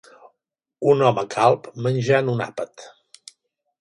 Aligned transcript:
Un 0.93 1.03
home 1.09 1.25
calb 1.35 1.69
menjant 1.89 2.33
un 2.37 2.43
àpat 2.47 2.87